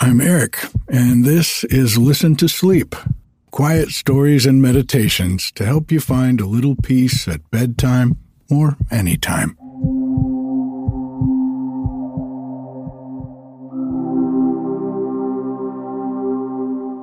I'm 0.00 0.20
Eric, 0.20 0.58
and 0.88 1.24
this 1.24 1.64
is 1.64 1.98
Listen 1.98 2.36
to 2.36 2.48
Sleep 2.48 2.94
quiet 3.50 3.88
stories 3.88 4.46
and 4.46 4.62
meditations 4.62 5.50
to 5.50 5.64
help 5.64 5.90
you 5.90 5.98
find 5.98 6.40
a 6.40 6.46
little 6.46 6.76
peace 6.76 7.26
at 7.26 7.50
bedtime 7.50 8.16
or 8.48 8.76
anytime. 8.90 9.56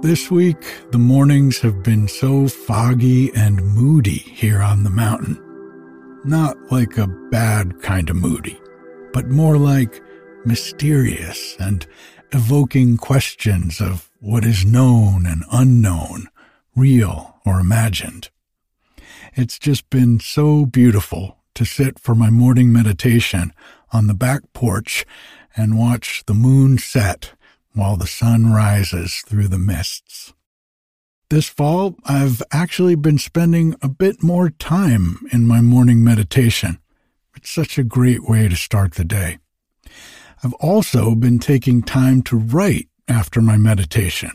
This 0.02 0.32
week, 0.32 0.64
the 0.92 0.98
mornings 0.98 1.60
have 1.60 1.84
been 1.84 2.08
so 2.08 2.48
foggy 2.48 3.34
and 3.36 3.62
moody 3.66 4.20
here 4.20 4.62
on 4.62 4.84
the 4.84 4.90
mountain. 4.90 5.42
Not 6.24 6.56
like 6.72 6.98
a 6.98 7.08
bad 7.08 7.82
kind 7.82 8.10
of 8.10 8.16
moody, 8.16 8.58
but 9.12 9.28
more 9.28 9.58
like 9.58 10.02
mysterious 10.46 11.58
and 11.60 11.86
evoking 12.32 12.98
questions 12.98 13.80
of 13.80 14.10
what 14.20 14.46
is 14.46 14.66
known 14.66 15.26
and 15.26 15.44
unknown, 15.52 16.28
real 16.76 17.40
or 17.46 17.60
imagined. 17.60 18.30
It's 19.34 19.60
just 19.60 19.90
been 19.90 20.20
so 20.20 20.66
beautiful 20.66 21.38
to 21.56 21.66
sit 21.66 22.00
for 22.00 22.16
my 22.16 22.30
morning 22.30 22.72
meditation 22.72 23.54
on 23.92 24.08
the 24.08 24.14
back 24.14 24.42
porch 24.54 25.06
and 25.56 25.78
watch 25.78 26.24
the 26.26 26.34
moon 26.34 26.78
set 26.78 27.34
while 27.74 27.98
the 27.98 28.08
sun 28.08 28.52
rises 28.52 29.24
through 29.26 29.48
the 29.48 29.60
mists. 29.60 30.34
This 31.30 31.50
fall, 31.50 31.96
I've 32.06 32.42
actually 32.52 32.96
been 32.96 33.18
spending 33.18 33.76
a 33.82 33.90
bit 33.90 34.22
more 34.22 34.50
time 34.50 35.18
in 35.32 35.48
my 35.48 35.60
morning 35.60 36.04
meditation. 36.04 36.80
It's 37.36 37.50
such 37.50 37.78
a 37.78 37.84
great 37.84 38.24
way 38.24 38.48
to 38.48 38.56
start 38.56 38.94
the 38.94 39.04
day. 39.04 39.40
I've 40.44 40.54
also 40.54 41.16
been 41.16 41.40
taking 41.40 41.82
time 41.82 42.22
to 42.24 42.38
write 42.38 42.88
after 43.08 43.42
my 43.42 43.58
meditation. 43.58 44.32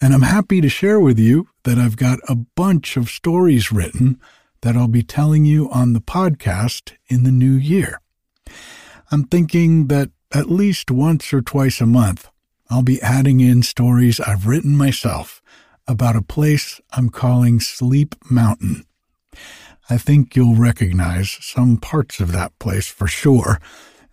And 0.00 0.14
I'm 0.14 0.22
happy 0.22 0.60
to 0.60 0.68
share 0.68 0.98
with 0.98 1.18
you 1.18 1.48
that 1.64 1.78
I've 1.78 1.96
got 1.96 2.18
a 2.28 2.34
bunch 2.34 2.96
of 2.96 3.10
stories 3.10 3.70
written 3.70 4.18
that 4.62 4.76
I'll 4.76 4.88
be 4.88 5.02
telling 5.02 5.44
you 5.44 5.70
on 5.70 5.92
the 5.92 6.00
podcast 6.00 6.92
in 7.08 7.24
the 7.24 7.32
new 7.32 7.52
year. 7.52 8.00
I'm 9.10 9.24
thinking 9.24 9.88
that 9.88 10.10
at 10.32 10.50
least 10.50 10.90
once 10.90 11.32
or 11.32 11.42
twice 11.42 11.80
a 11.80 11.86
month, 11.86 12.28
I'll 12.70 12.82
be 12.82 13.02
adding 13.02 13.40
in 13.40 13.62
stories 13.62 14.20
I've 14.20 14.46
written 14.46 14.76
myself 14.76 15.42
about 15.88 16.14
a 16.14 16.22
place 16.22 16.80
I'm 16.92 17.10
calling 17.10 17.58
Sleep 17.58 18.14
Mountain. 18.30 18.86
I 19.88 19.98
think 19.98 20.36
you'll 20.36 20.54
recognize 20.54 21.36
some 21.40 21.78
parts 21.78 22.20
of 22.20 22.30
that 22.30 22.56
place 22.60 22.86
for 22.86 23.08
sure, 23.08 23.60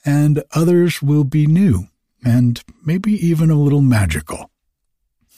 and 0.05 0.43
others 0.53 1.01
will 1.01 1.23
be 1.23 1.47
new 1.47 1.87
and 2.23 2.63
maybe 2.85 3.13
even 3.13 3.49
a 3.49 3.59
little 3.59 3.81
magical. 3.81 4.49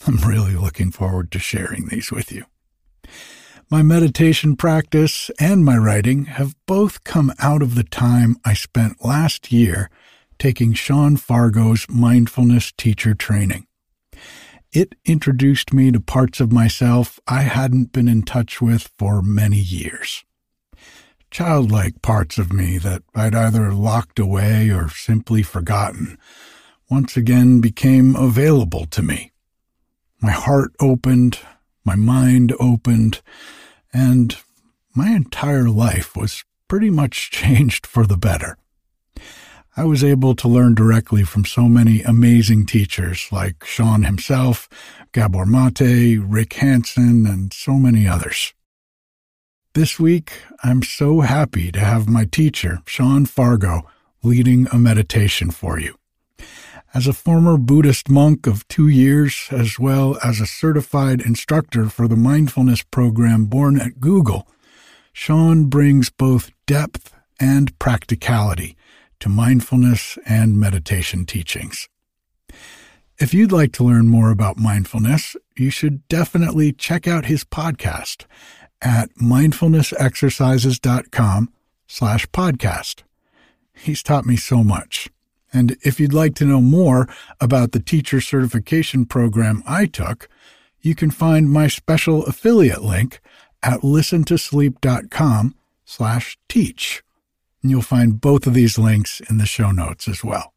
I'm 0.06 0.16
really 0.16 0.56
looking 0.56 0.90
forward 0.90 1.30
to 1.32 1.38
sharing 1.38 1.86
these 1.86 2.10
with 2.10 2.32
you. 2.32 2.44
My 3.70 3.82
meditation 3.82 4.56
practice 4.56 5.30
and 5.38 5.64
my 5.64 5.76
writing 5.76 6.24
have 6.24 6.56
both 6.66 7.04
come 7.04 7.32
out 7.38 7.62
of 7.62 7.74
the 7.76 7.84
time 7.84 8.36
I 8.44 8.54
spent 8.54 9.04
last 9.04 9.52
year 9.52 9.90
taking 10.38 10.72
Sean 10.72 11.16
Fargo's 11.16 11.86
mindfulness 11.88 12.72
teacher 12.72 13.14
training. 13.14 13.66
It 14.72 14.94
introduced 15.04 15.72
me 15.72 15.92
to 15.92 16.00
parts 16.00 16.40
of 16.40 16.50
myself 16.50 17.20
I 17.26 17.42
hadn't 17.42 17.92
been 17.92 18.08
in 18.08 18.22
touch 18.22 18.60
with 18.60 18.90
for 18.98 19.22
many 19.22 19.58
years. 19.58 20.24
Childlike 21.30 22.02
parts 22.02 22.38
of 22.38 22.52
me 22.52 22.76
that 22.78 23.02
I'd 23.14 23.34
either 23.36 23.72
locked 23.72 24.18
away 24.18 24.70
or 24.70 24.88
simply 24.88 25.42
forgotten 25.42 26.18
once 26.90 27.16
again 27.16 27.60
became 27.60 28.16
available 28.16 28.84
to 28.86 29.00
me. 29.00 29.30
My 30.20 30.32
heart 30.32 30.72
opened, 30.80 31.38
my 31.84 31.94
mind 31.94 32.52
opened, 32.58 33.22
and 33.92 34.36
my 34.94 35.10
entire 35.10 35.68
life 35.68 36.16
was 36.16 36.44
pretty 36.66 36.90
much 36.90 37.30
changed 37.30 37.86
for 37.86 38.06
the 38.06 38.16
better. 38.16 38.58
I 39.76 39.84
was 39.84 40.02
able 40.02 40.34
to 40.34 40.48
learn 40.48 40.74
directly 40.74 41.22
from 41.22 41.44
so 41.44 41.68
many 41.68 42.02
amazing 42.02 42.66
teachers 42.66 43.28
like 43.30 43.64
Sean 43.64 44.02
himself, 44.02 44.68
Gabor 45.12 45.46
Mate, 45.46 46.18
Rick 46.18 46.54
Hanson, 46.54 47.24
and 47.24 47.52
so 47.52 47.74
many 47.74 48.06
others. 48.06 48.52
This 49.72 50.00
week, 50.00 50.32
I'm 50.64 50.82
so 50.82 51.20
happy 51.20 51.70
to 51.70 51.78
have 51.78 52.08
my 52.08 52.24
teacher, 52.24 52.82
Sean 52.86 53.24
Fargo, 53.24 53.82
leading 54.20 54.66
a 54.72 54.78
meditation 54.78 55.52
for 55.52 55.78
you. 55.78 55.94
As 56.92 57.06
a 57.06 57.12
former 57.12 57.56
Buddhist 57.56 58.08
monk 58.08 58.48
of 58.48 58.66
two 58.66 58.88
years, 58.88 59.46
as 59.52 59.78
well 59.78 60.18
as 60.24 60.40
a 60.40 60.46
certified 60.46 61.20
instructor 61.20 61.88
for 61.88 62.08
the 62.08 62.16
mindfulness 62.16 62.82
program 62.82 63.44
born 63.44 63.80
at 63.80 64.00
Google, 64.00 64.48
Sean 65.12 65.66
brings 65.66 66.10
both 66.10 66.50
depth 66.66 67.14
and 67.38 67.78
practicality 67.78 68.76
to 69.20 69.28
mindfulness 69.28 70.18
and 70.26 70.58
meditation 70.58 71.24
teachings. 71.24 71.88
If 73.20 73.32
you'd 73.32 73.52
like 73.52 73.70
to 73.74 73.84
learn 73.84 74.08
more 74.08 74.32
about 74.32 74.56
mindfulness, 74.56 75.36
you 75.56 75.70
should 75.70 76.08
definitely 76.08 76.72
check 76.72 77.06
out 77.06 77.26
his 77.26 77.44
podcast, 77.44 78.24
at 78.82 79.14
mindfulnessexercises.com 79.14 81.52
slash 81.86 82.26
podcast. 82.28 83.02
He's 83.74 84.02
taught 84.02 84.26
me 84.26 84.36
so 84.36 84.62
much. 84.62 85.08
And 85.52 85.76
if 85.82 85.98
you'd 85.98 86.12
like 86.12 86.34
to 86.36 86.44
know 86.44 86.60
more 86.60 87.08
about 87.40 87.72
the 87.72 87.80
teacher 87.80 88.20
certification 88.20 89.04
program 89.04 89.62
I 89.66 89.86
took, 89.86 90.28
you 90.80 90.94
can 90.94 91.10
find 91.10 91.50
my 91.50 91.66
special 91.66 92.24
affiliate 92.24 92.82
link 92.82 93.20
at 93.62 93.80
listentosleep.com 93.80 95.54
slash 95.84 96.38
teach. 96.48 97.02
And 97.62 97.70
you'll 97.70 97.82
find 97.82 98.20
both 98.20 98.46
of 98.46 98.54
these 98.54 98.78
links 98.78 99.20
in 99.28 99.38
the 99.38 99.46
show 99.46 99.70
notes 99.70 100.08
as 100.08 100.24
well. 100.24 100.54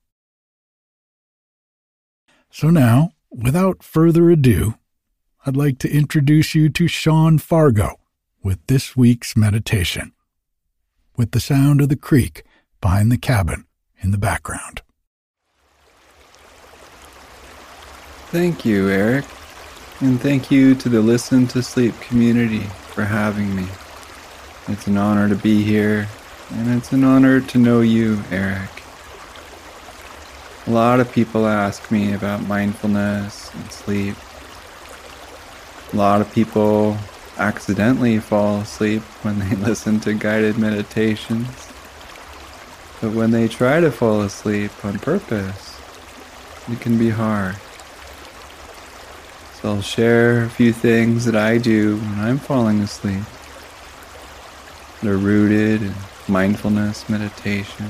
So 2.51 2.69
now, 2.69 3.11
without 3.31 3.81
further 3.81 4.29
ado, 4.29 4.75
I'd 5.45 5.57
like 5.57 5.79
to 5.79 5.91
introduce 5.91 6.53
you 6.53 6.69
to 6.69 6.87
Sean 6.87 7.39
Fargo 7.39 7.99
with 8.43 8.59
this 8.67 8.95
week's 8.95 9.37
meditation, 9.37 10.11
with 11.15 11.31
the 11.31 11.39
sound 11.39 11.79
of 11.81 11.89
the 11.89 11.95
creek 11.95 12.43
behind 12.81 13.11
the 13.11 13.17
cabin 13.17 13.65
in 14.01 14.11
the 14.11 14.17
background. 14.17 14.81
Thank 18.27 18.65
you, 18.65 18.89
Eric. 18.89 19.25
And 20.01 20.19
thank 20.19 20.51
you 20.51 20.75
to 20.75 20.89
the 20.89 20.99
Listen 21.01 21.47
to 21.47 21.63
Sleep 21.63 21.97
community 22.01 22.63
for 22.93 23.05
having 23.05 23.55
me. 23.55 23.67
It's 24.67 24.87
an 24.87 24.97
honor 24.97 25.29
to 25.29 25.35
be 25.35 25.63
here, 25.63 26.09
and 26.51 26.73
it's 26.73 26.91
an 26.91 27.03
honor 27.03 27.39
to 27.39 27.57
know 27.57 27.79
you, 27.81 28.21
Eric. 28.31 28.69
A 30.67 30.71
lot 30.71 30.99
of 30.99 31.11
people 31.11 31.45
ask 31.45 31.91
me 31.91 32.13
about 32.13 32.41
mindfulness 32.47 33.53
and 33.53 33.71
sleep. 33.71 34.15
A 35.93 35.95
lot 35.95 36.19
of 36.19 36.33
people 36.33 36.97
accidentally 37.37 38.19
fall 38.19 38.61
asleep 38.61 39.01
when 39.23 39.39
they 39.39 39.55
listen 39.67 39.99
to 40.01 40.13
guided 40.13 40.57
meditations. 40.57 41.47
But 43.01 43.13
when 43.13 43.31
they 43.31 43.47
try 43.47 43.79
to 43.81 43.91
fall 43.91 44.21
asleep 44.21 44.71
on 44.85 44.99
purpose, 44.99 45.79
it 46.71 46.79
can 46.79 46.97
be 46.97 47.09
hard. 47.09 47.57
So 49.61 49.69
I'll 49.69 49.81
share 49.81 50.43
a 50.43 50.49
few 50.49 50.73
things 50.73 51.25
that 51.25 51.35
I 51.35 51.57
do 51.57 51.97
when 51.97 52.19
I'm 52.19 52.37
falling 52.37 52.81
asleep 52.81 53.23
that 55.01 55.09
are 55.09 55.17
rooted 55.17 55.83
in 55.83 55.93
mindfulness 56.27 57.09
meditation 57.09 57.89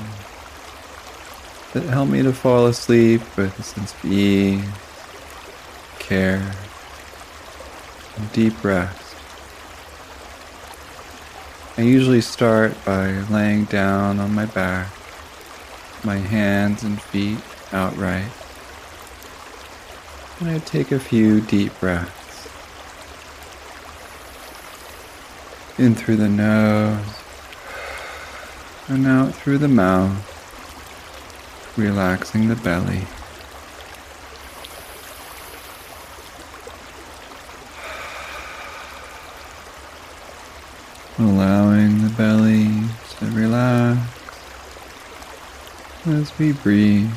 that 1.72 1.82
help 1.84 2.08
me 2.08 2.22
to 2.22 2.32
fall 2.32 2.66
asleep 2.66 3.20
with 3.36 3.58
a 3.58 3.62
sense 3.62 3.92
of 3.92 4.04
ease, 4.04 4.64
care, 5.98 6.54
and 8.16 8.32
deep 8.32 8.62
rest. 8.62 9.03
I 11.76 11.82
usually 11.82 12.20
start 12.20 12.72
by 12.84 13.10
laying 13.30 13.64
down 13.64 14.20
on 14.20 14.32
my 14.32 14.46
back, 14.46 14.92
my 16.04 16.18
hands 16.18 16.84
and 16.84 17.02
feet 17.02 17.40
outright. 17.72 18.30
And 20.38 20.50
I 20.50 20.60
take 20.60 20.92
a 20.92 21.00
few 21.00 21.40
deep 21.40 21.72
breaths. 21.80 22.46
In 25.76 25.96
through 25.96 26.18
the 26.18 26.28
nose 26.28 27.04
and 28.86 29.04
out 29.08 29.34
through 29.34 29.58
the 29.58 29.66
mouth, 29.66 30.30
relaxing 31.76 32.46
the 32.46 32.54
belly. 32.54 33.02
Allowing 41.18 42.02
the 42.02 42.10
belly 42.10 42.68
to 43.18 43.26
relax 43.26 44.00
as 46.06 46.36
we 46.38 46.52
breathe. 46.52 47.12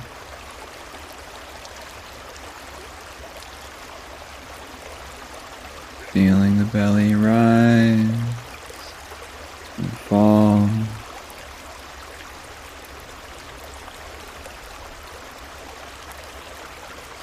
Feeling 6.11 6.57
the 6.59 6.65
belly 6.65 7.15
rise 7.15 7.99
and 9.77 9.97
fall. 10.07 10.69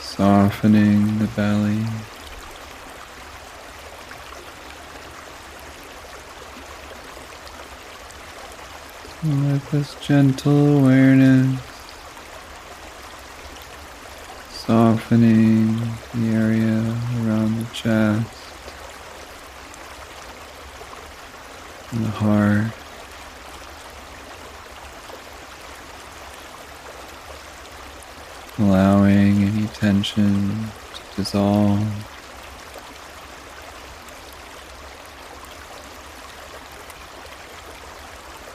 Softening 0.01 1.19
the 1.19 1.27
belly. 1.29 2.14
With 9.25 9.71
this 9.71 9.95
gentle 10.07 10.81
awareness, 10.81 11.59
softening 14.51 15.79
the 16.13 16.35
area 16.35 16.81
around 17.21 17.57
the 17.57 17.65
chest 17.73 18.29
and 21.93 22.05
the 22.05 22.11
heart. 22.11 22.71
Allowing 28.59 29.43
any 29.43 29.67
tension 29.69 30.71
to 30.95 31.17
dissolve. 31.17 32.14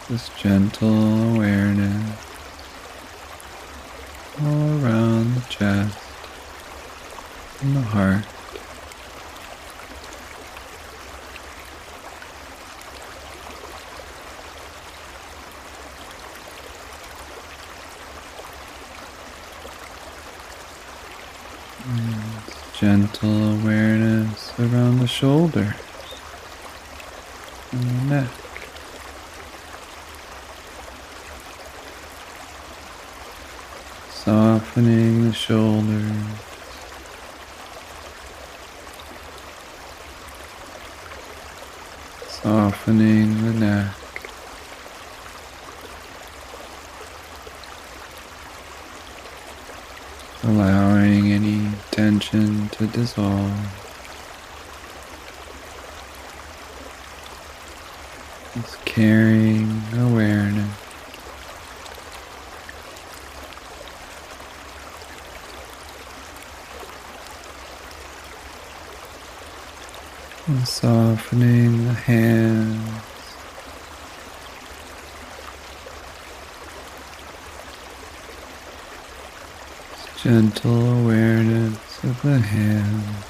This 0.10 0.30
gentle 0.30 1.36
awareness 1.36 2.20
all 4.42 4.84
around 4.84 5.36
the 5.36 5.46
chest 5.50 6.00
and 7.62 7.76
the 7.76 7.82
heart. 7.82 8.26
Gentle 22.80 23.60
awareness 23.60 24.54
around 24.58 25.00
the 25.00 25.08
shoulders 25.08 25.76
and 27.72 27.84
the 27.84 28.16
neck. 28.16 28.30
softening 34.30 35.24
the 35.24 35.34
shoulders. 35.50 36.12
Softening 42.28 43.44
the 43.44 43.54
neck. 43.54 43.96
Allowing 50.44 51.32
any 51.32 51.72
tension 51.90 52.70
to 52.70 52.86
dissolve. 52.86 53.52
Just 58.54 58.86
carrying 58.86 59.82
awareness. 59.96 60.89
And 70.50 70.68
softening 70.68 71.86
the 71.86 71.94
hands. 71.94 73.04
Gentle 80.24 81.02
awareness 81.02 82.04
of 82.04 82.20
the 82.24 82.40
hands. 82.40 83.26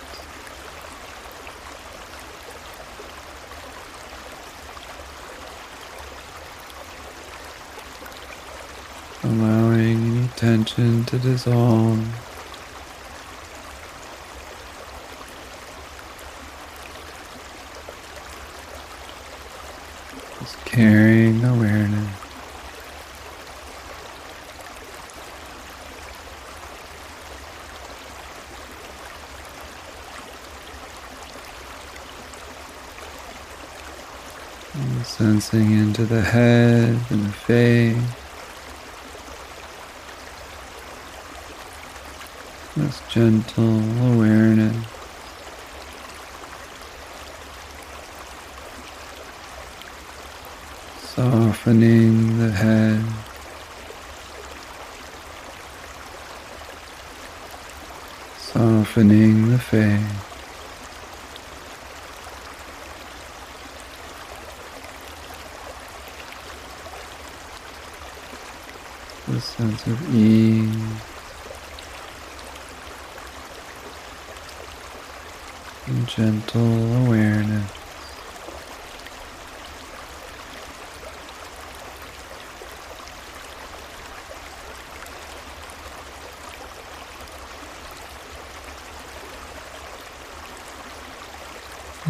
Allowing 9.23 10.19
any 10.19 10.27
tension 10.37 11.03
to 11.03 11.19
dissolve. 11.19 12.28
Carrying 20.79 21.43
awareness. 21.43 22.09
And 34.73 35.05
sensing 35.05 35.71
into 35.73 36.05
the 36.05 36.21
head 36.21 36.97
and 37.09 37.25
the 37.25 37.33
face. 37.33 37.97
This 42.77 43.01
gentle 43.09 43.81
awareness. 44.13 44.98
Softening 51.19 52.39
the 52.39 52.49
head. 52.49 53.03
Softening 58.37 59.49
the 59.49 59.59
face. 59.59 59.99
The 69.27 69.41
sense 69.41 69.87
of 69.87 70.15
ease. 70.15 70.73
And 75.85 76.07
gentle 76.07 77.05
awareness. 77.05 77.78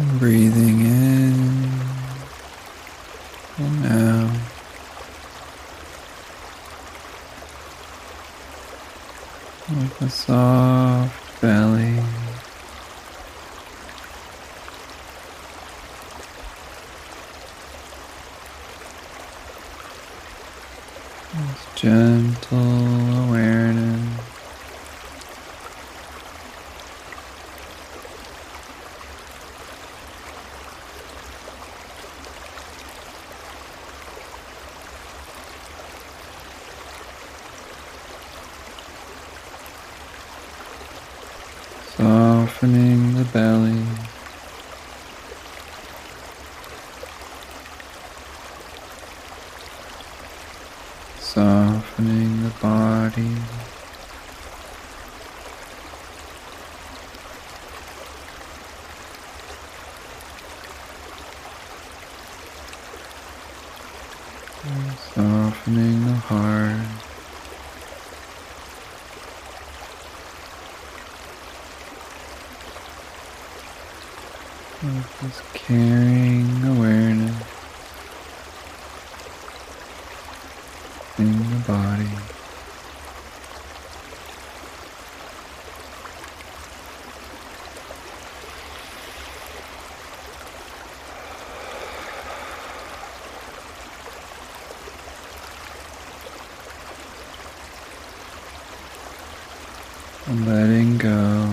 Breathing 0.00 0.80
in 0.80 1.70
and 3.58 3.86
out. 3.86 4.36
With 9.68 10.02
a 10.02 10.08
soft 10.08 11.40
belly. 11.40 12.02
This 21.32 21.66
gentle 21.76 22.58
awareness. 23.26 24.26
Softening 41.96 43.14
the 43.14 43.24
belly. 43.24 43.84
Softening 51.18 52.42
the 52.42 52.50
body. 52.62 53.36
Softening 64.60 66.04
the 66.04 66.12
heart. 66.12 66.76
This 75.22 75.40
caring 75.54 76.62
awareness 76.64 77.42
in 81.18 81.38
the 81.38 81.64
body. 81.66 82.30
Letting 100.30 100.96
go. 100.96 101.52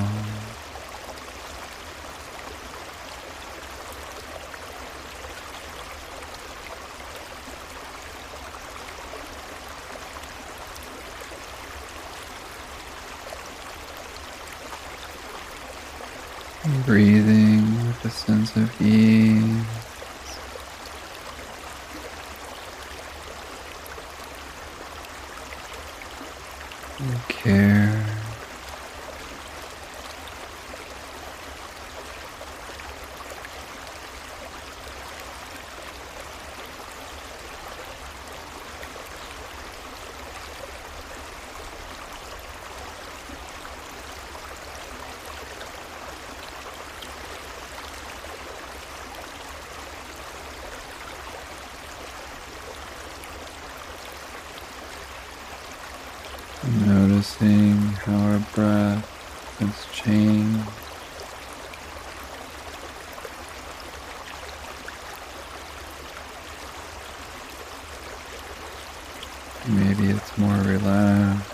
Breathing 16.85 17.87
with 17.87 18.05
a 18.05 18.09
sense 18.11 18.55
of 18.55 18.81
ease. 18.81 19.87
and 26.77 26.86
Care. 26.97 28.03
Noticing 56.85 57.77
how 57.77 58.17
our 58.17 58.39
breath 58.53 59.57
has 59.59 59.85
changed. 59.93 60.59
Maybe 69.69 70.09
it's 70.09 70.37
more 70.37 70.55
relaxed. 70.57 71.53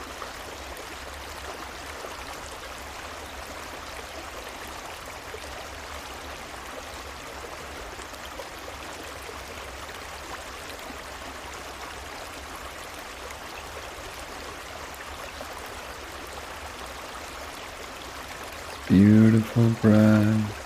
Beautiful 18.93 19.69
breath. 19.81 20.62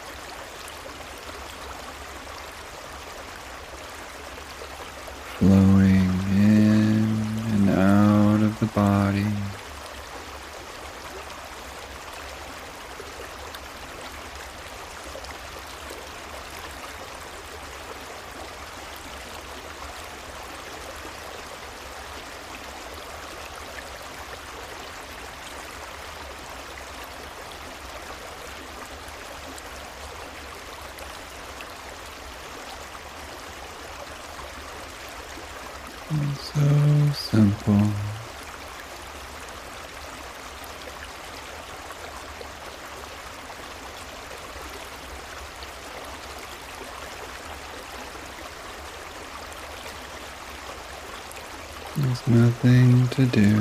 Nothing 52.63 53.07
to 53.09 53.25
do. 53.27 53.51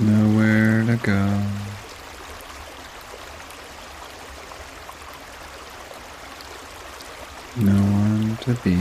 Nowhere 0.00 0.84
to 0.84 0.96
go. 0.96 1.42
No 7.56 7.72
one 7.72 8.36
to 8.38 8.54
be. 8.64 8.76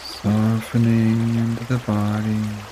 Softening 0.00 1.36
into 1.36 1.64
the 1.66 1.78
body. 1.86 2.71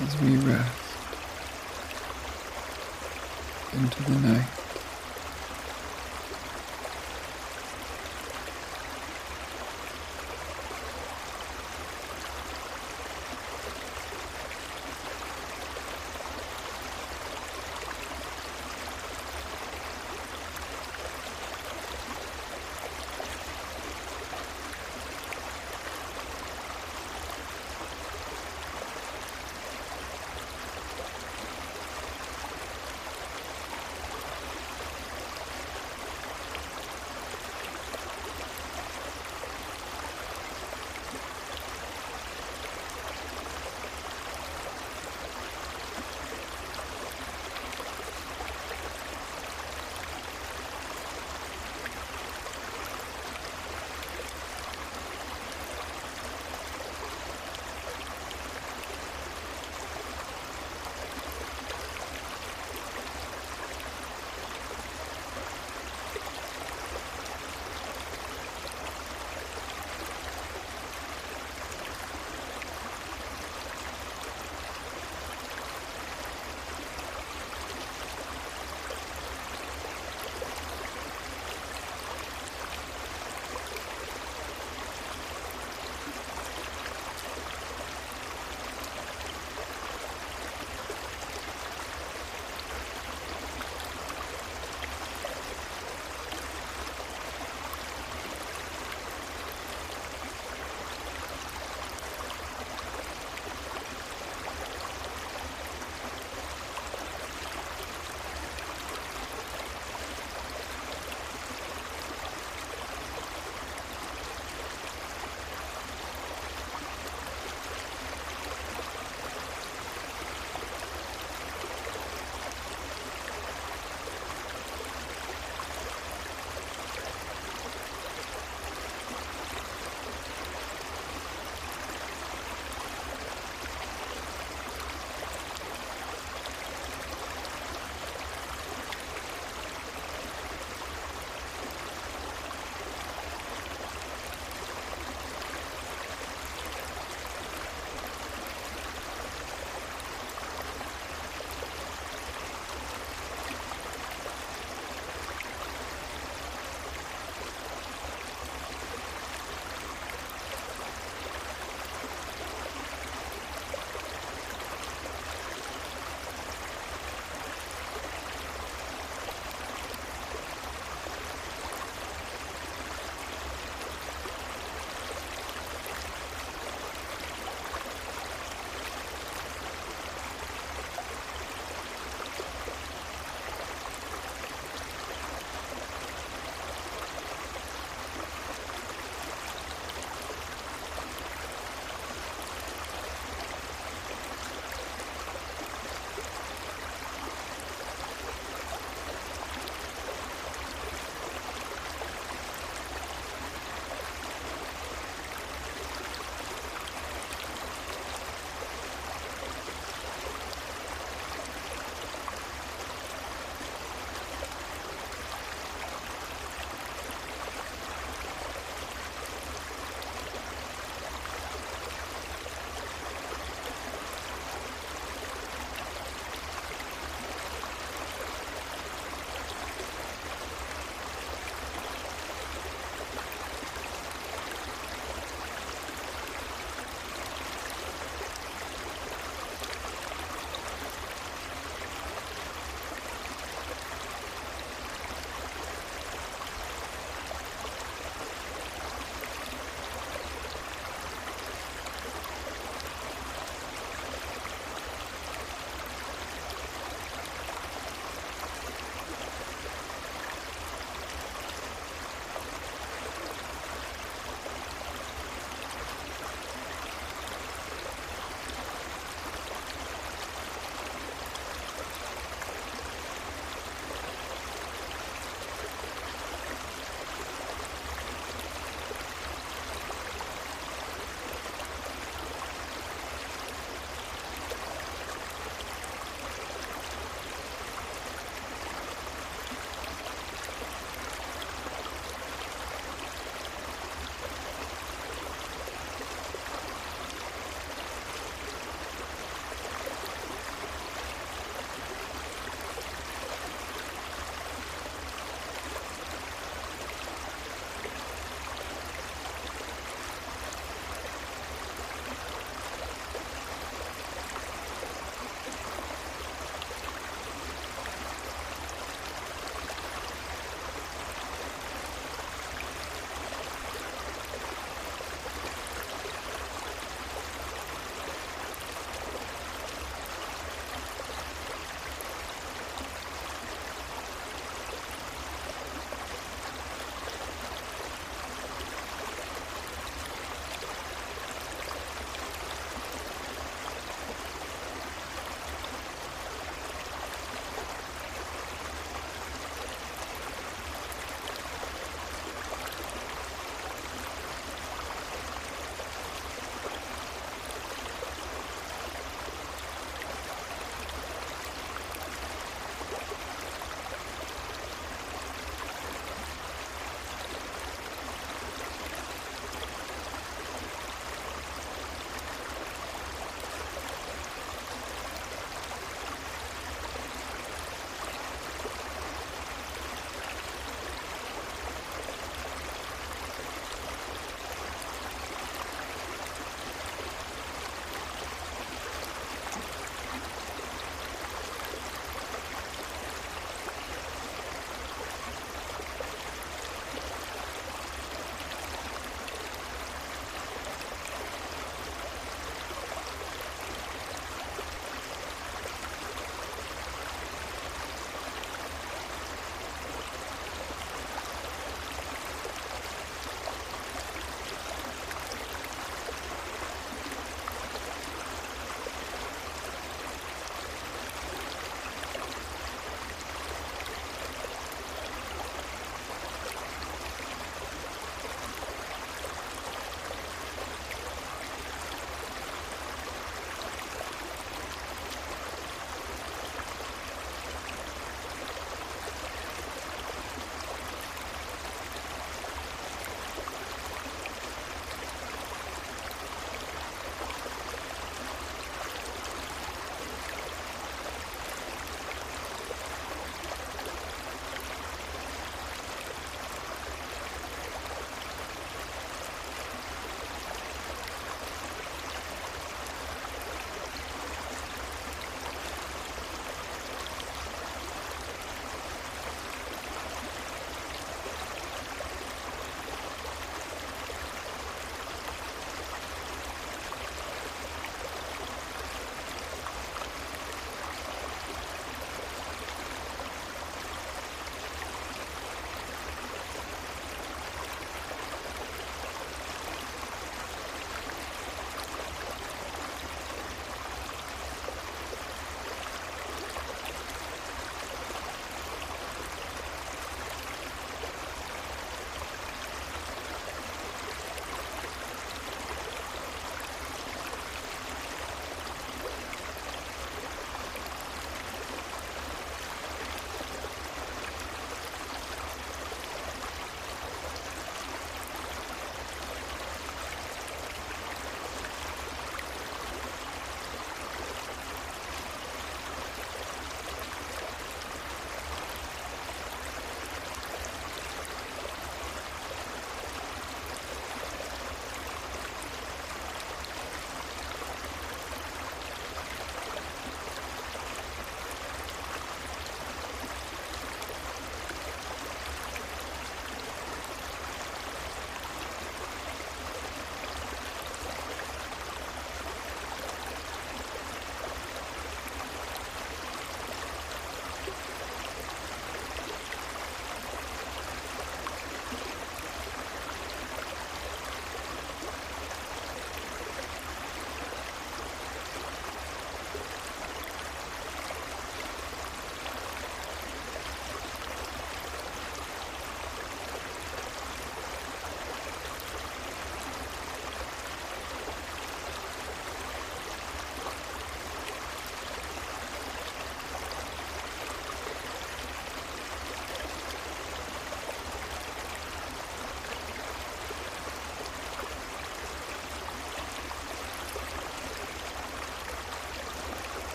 As 0.00 0.20
we 0.20 0.36
rest 0.36 0.86
into 3.72 4.02
the 4.04 4.28
night. 4.28 4.65